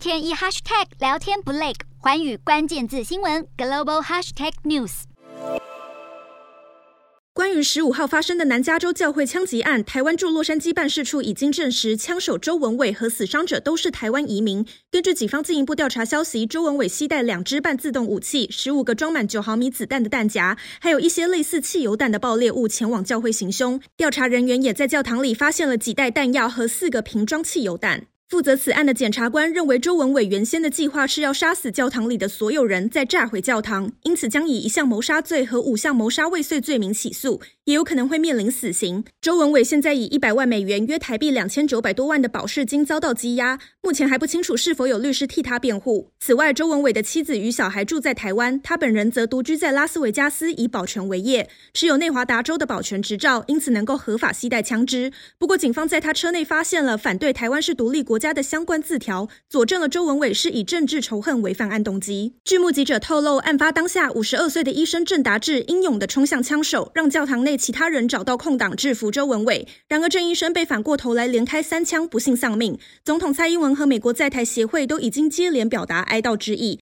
[0.00, 5.02] 天一 hashtag 聊天不累，寰宇关键字新闻 global hashtag news。
[7.34, 14.66] 关于十五号发生的南加州教会枪击案，台湾驻洛杉矶办事处已经证实，枪手周文伟和死伤者都是台湾移民。
[14.90, 23.78] 根据警方进一步调查消息，周文伟携带两支半自动武器、十五个装满九毫米子弹的弹夹，还有一些类似汽油弹的爆裂物，前往教会行凶。
[23.98, 28.06] 调查人员也在教堂里发现了几袋弹药和四个瓶装汽油弹。
[28.30, 39.02] 负责此案的检察官认为，周文伟原先的计划是要杀死教堂里的所有人，再炸毁教堂，因此将以一项谋杀罪和五项谋杀未遂罪名起诉，也有可能会面临死刑。
[39.20, 46.12] 周文伟现在以一百万美元（约台币两千九百多万）的保释金遭到羁押，目前还不清楚是否有律师替他辩护。
[46.20, 55.10] 此外，周文伟的妻子与小孩住在台湾，他本人则独居在拉斯维加斯，以保全为业，持有内华达州的保全执照，因此能够合法携带枪支。
[55.36, 62.34] 不过，警方在他车内发现了反对台湾是独立国家的相关字条，佐证了周文伟是以政治仇恨为犯案动机。
[62.44, 69.66] 据目击者透露，案发当下，五十二岁的医生郑达志英勇地冲向枪手，让教堂内其他人找到空档制服周文伟。
[69.88, 72.78] 然而，郑医生被反过头来连开三枪，不幸丧命。
[73.02, 76.78] 总统蔡英文和美国在台协会都已经接连表达哀悼之意。